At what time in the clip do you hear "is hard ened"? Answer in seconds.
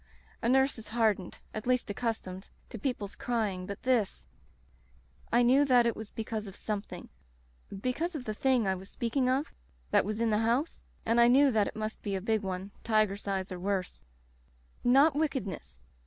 0.79-1.35